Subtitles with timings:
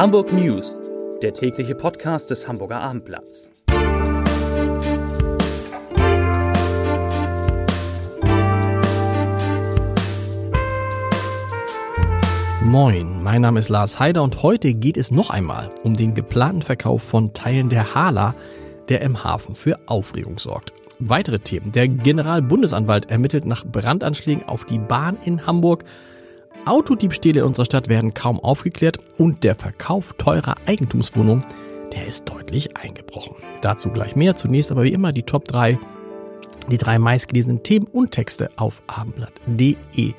[0.00, 0.80] Hamburg News,
[1.20, 3.50] der tägliche Podcast des Hamburger Abendblatts.
[12.62, 16.62] Moin, mein Name ist Lars Heider und heute geht es noch einmal um den geplanten
[16.62, 18.34] Verkauf von Teilen der Hala,
[18.88, 20.72] der im Hafen für Aufregung sorgt.
[20.98, 21.72] Weitere Themen.
[21.72, 25.84] Der Generalbundesanwalt ermittelt nach Brandanschlägen auf die Bahn in Hamburg.
[26.66, 31.44] Autodiebstähle in unserer Stadt werden kaum aufgeklärt und der Verkauf teurer Eigentumswohnungen,
[31.92, 33.36] der ist deutlich eingebrochen.
[33.62, 34.36] Dazu gleich mehr.
[34.36, 35.78] Zunächst aber wie immer die Top 3,
[36.70, 40.12] die drei meistgelesenen Themen und Texte auf abendblatt.de.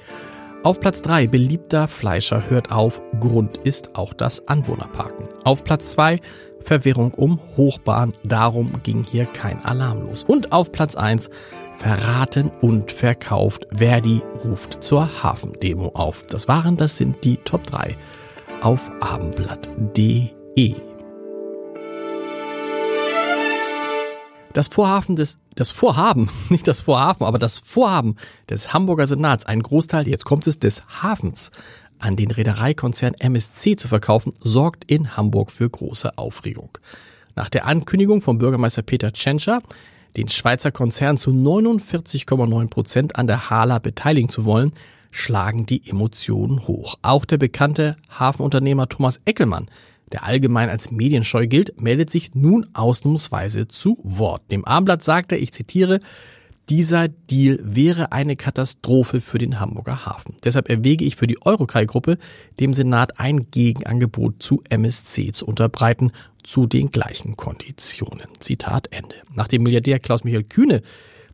[0.63, 5.27] Auf Platz 3 beliebter Fleischer hört auf, Grund ist auch das Anwohnerparken.
[5.43, 6.19] Auf Platz 2
[6.63, 10.23] Verwirrung um Hochbahn, darum ging hier kein Alarm los.
[10.23, 11.29] Und auf Platz 1
[11.73, 13.67] verraten und verkauft.
[13.75, 16.25] Verdi ruft zur Hafendemo auf.
[16.27, 17.97] Das waren, das sind die Top 3
[18.61, 20.75] auf abendblatt.de.
[24.53, 28.15] Das Vorhaben des, das Vorhaben, nicht das Vorhaben, aber das Vorhaben
[28.49, 31.51] des Hamburger Senats, einen Großteil, jetzt kommt es, des Hafens
[31.99, 36.77] an den Reedereikonzern MSC zu verkaufen, sorgt in Hamburg für große Aufregung.
[37.35, 39.61] Nach der Ankündigung von Bürgermeister Peter Tschentscher,
[40.17, 44.71] den Schweizer Konzern zu 49,9 Prozent an der Hala beteiligen zu wollen,
[45.11, 46.95] schlagen die Emotionen hoch.
[47.01, 49.69] Auch der bekannte Hafenunternehmer Thomas Eckelmann,
[50.11, 54.49] der allgemein als medienscheu gilt, meldet sich nun ausnahmsweise zu Wort.
[54.51, 55.99] Dem Abendblatt sagt er, ich zitiere,
[56.69, 60.37] dieser Deal wäre eine Katastrophe für den Hamburger Hafen.
[60.43, 62.17] Deshalb erwäge ich für die Eurokai-Gruppe,
[62.59, 66.11] dem Senat ein Gegenangebot zu MSC zu unterbreiten,
[66.43, 68.27] zu den gleichen Konditionen.
[68.39, 69.15] Zitat Ende.
[69.33, 70.81] Nachdem Milliardär Klaus-Michael Kühne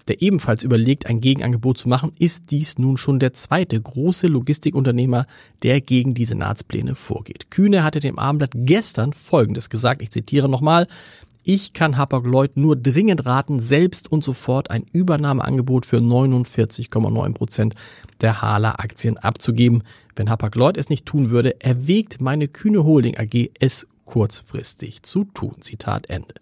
[0.07, 5.27] der ebenfalls überlegt, ein Gegenangebot zu machen, ist dies nun schon der zweite große Logistikunternehmer,
[5.63, 7.51] der gegen die Senatspläne vorgeht.
[7.51, 10.87] Kühne hatte dem Abendblatt gestern Folgendes gesagt, ich zitiere nochmal,
[11.43, 17.75] ich kann Hapag-Lloyd nur dringend raten, selbst und sofort ein Übernahmeangebot für 49,9 Prozent
[18.19, 19.83] der Hala-Aktien abzugeben.
[20.17, 25.57] Wenn Hapag-Lloyd es nicht tun würde, erwägt meine kühne Holding AG es kurzfristig zu tun.
[25.61, 26.33] Zitat Ende.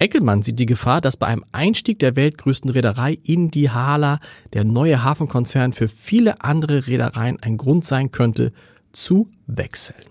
[0.00, 4.18] Eckelmann sieht die Gefahr, dass bei einem Einstieg der weltgrößten Reederei in die Hala
[4.54, 8.52] der neue Hafenkonzern für viele andere Reedereien ein Grund sein könnte,
[8.92, 10.02] zu wechseln.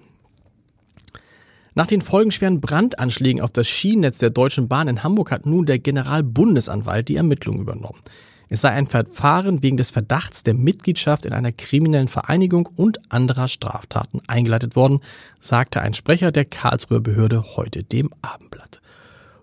[1.74, 5.79] Nach den folgenschweren Brandanschlägen auf das Schienennetz der Deutschen Bahn in Hamburg hat nun der
[5.79, 8.02] Generalbundesanwalt die Ermittlungen übernommen.
[8.50, 13.48] Es sei ein Verfahren wegen des Verdachts der Mitgliedschaft in einer kriminellen Vereinigung und anderer
[13.48, 15.02] Straftaten eingeleitet worden,
[15.40, 18.82] sagte ein Sprecher der Karlsruher Behörde heute dem Abendblatt.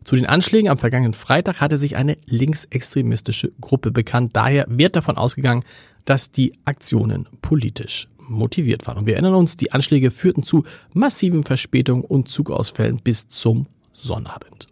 [0.03, 4.35] Zu den Anschlägen am vergangenen Freitag hatte sich eine linksextremistische Gruppe bekannt.
[4.35, 5.65] Daher wird davon ausgegangen,
[6.05, 8.99] dass die Aktionen politisch motiviert waren.
[8.99, 10.65] Und wir erinnern uns, die Anschläge führten zu
[10.95, 14.69] massiven Verspätungen und Zugausfällen bis zum Sonnabend.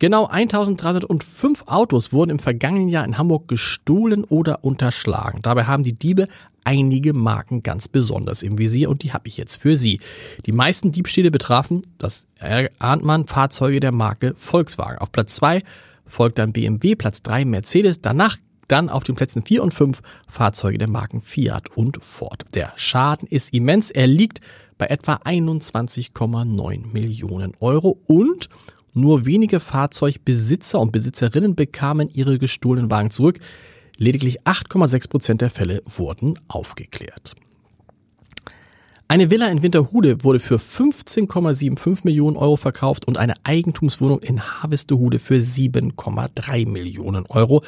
[0.00, 5.42] Genau 1305 Autos wurden im vergangenen Jahr in Hamburg gestohlen oder unterschlagen.
[5.42, 6.26] Dabei haben die Diebe
[6.64, 10.00] einige Marken ganz besonders im Visier und die habe ich jetzt für Sie.
[10.46, 12.26] Die meisten Diebstähle betrafen, das
[12.78, 14.96] ahnt man, Fahrzeuge der Marke Volkswagen.
[14.96, 15.62] Auf Platz 2
[16.06, 20.00] folgt dann BMW, Platz 3 Mercedes, danach dann auf den Plätzen 4 und 5
[20.30, 22.46] Fahrzeuge der Marken Fiat und Ford.
[22.54, 24.40] Der Schaden ist immens, er liegt
[24.78, 28.48] bei etwa 21,9 Millionen Euro und
[28.92, 33.38] nur wenige Fahrzeugbesitzer und Besitzerinnen bekamen ihre gestohlenen Wagen zurück.
[33.96, 37.34] Lediglich 8,6 Prozent der Fälle wurden aufgeklärt.
[39.10, 45.18] Eine Villa in Winterhude wurde für 15,75 Millionen Euro verkauft und eine Eigentumswohnung in Harvestehude
[45.18, 47.64] für 7,3 Millionen Euro.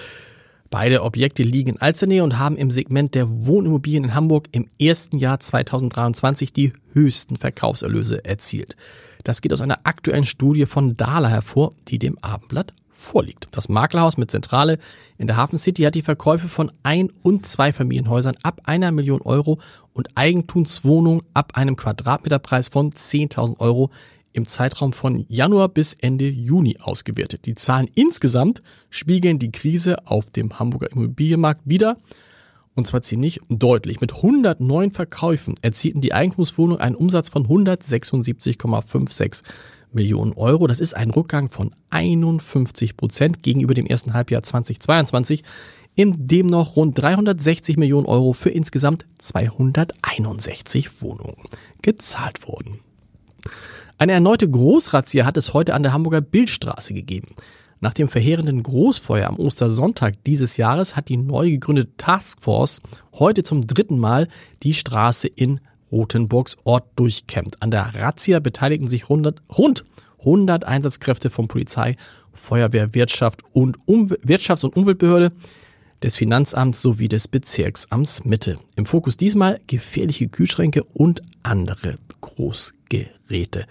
[0.71, 5.19] Beide Objekte liegen in Alzernähe und haben im Segment der Wohnimmobilien in Hamburg im ersten
[5.19, 8.77] Jahr 2023 die höchsten Verkaufserlöse erzielt.
[9.25, 13.49] Das geht aus einer aktuellen Studie von Dahler hervor, die dem Abendblatt vorliegt.
[13.53, 14.79] Das Maklerhaus mit Zentrale
[15.19, 19.59] in der Hafen City hat die Verkäufe von Ein- und Zweifamilienhäusern ab einer Million Euro
[19.93, 23.91] und Eigentumswohnungen ab einem Quadratmeterpreis von 10.000 Euro
[24.33, 27.47] im Zeitraum von Januar bis Ende Juni ausgewertet.
[27.47, 31.97] Die Zahlen insgesamt spiegeln die Krise auf dem Hamburger Immobilienmarkt wider
[32.75, 34.01] und zwar ziemlich deutlich.
[34.01, 39.43] Mit 109 Verkäufen erzielten die Eigentumswohnungen einen Umsatz von 176,56
[39.93, 40.67] Millionen Euro.
[40.67, 45.45] Das ist ein Rückgang von 51 Prozent gegenüber dem ersten Halbjahr 2022,
[45.95, 51.43] in dem noch rund 360 Millionen Euro für insgesamt 261 Wohnungen
[51.83, 52.81] gezahlt wurden.
[53.99, 57.37] Eine erneute Großrazzia hat es heute an der Hamburger Bildstraße gegeben.
[57.83, 62.79] Nach dem verheerenden Großfeuer am Ostersonntag dieses Jahres hat die neu gegründete Taskforce
[63.13, 64.29] heute zum dritten Mal
[64.63, 65.59] die Straße in
[65.91, 67.61] Rothenburgs Ort durchkämmt.
[67.61, 69.85] An der Razzia beteiligten sich rund, rund
[70.21, 71.97] 100 Einsatzkräfte von Polizei,
[72.33, 75.33] Feuerwehr, Wirtschaft und um Wirtschafts- und Umweltbehörde,
[76.05, 78.59] des Finanzamts sowie des Bezirksamts Mitte.
[78.77, 83.67] Im Fokus diesmal gefährliche Kühlschränke und andere Großgeräte.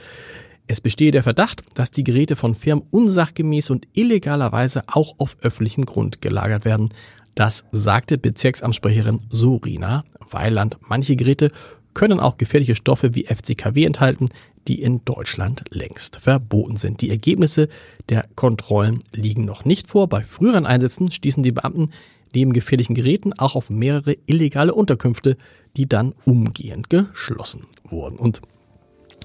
[0.71, 5.83] Es bestehe der Verdacht, dass die Geräte von Firmen unsachgemäß und illegalerweise auch auf öffentlichem
[5.83, 6.87] Grund gelagert werden.
[7.35, 10.77] Das sagte Bezirksamtssprecherin Sorina Weiland.
[10.87, 11.51] Manche Geräte
[11.93, 14.29] können auch gefährliche Stoffe wie FCKW enthalten,
[14.69, 17.01] die in Deutschland längst verboten sind.
[17.01, 17.67] Die Ergebnisse
[18.07, 20.07] der Kontrollen liegen noch nicht vor.
[20.07, 21.89] Bei früheren Einsätzen stießen die Beamten
[22.33, 25.35] neben gefährlichen Geräten auch auf mehrere illegale Unterkünfte,
[25.75, 28.15] die dann umgehend geschlossen wurden.
[28.15, 28.41] Und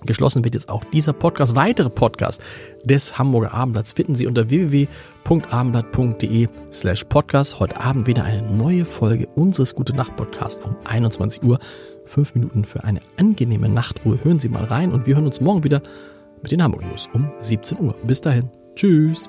[0.04, 1.56] geschlossen wird jetzt auch dieser Podcast.
[1.56, 2.42] Weitere Podcasts
[2.84, 7.58] des Hamburger Abendblatts finden Sie unter www.abendblatt.de slash podcast.
[7.60, 11.58] Heute Abend wieder eine neue Folge unseres Gute Nacht Podcasts um 21 Uhr.
[12.04, 14.18] Fünf Minuten für eine angenehme Nachtruhe.
[14.22, 15.82] Hören Sie mal rein und wir hören uns morgen wieder
[16.42, 17.94] mit den Hamburg News um 17 Uhr.
[18.04, 18.50] Bis dahin.
[18.74, 19.28] Tschüss.